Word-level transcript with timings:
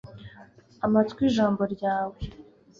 amatwi 0.85 1.21
ijambo 1.29 1.61
ryawe 1.73 2.19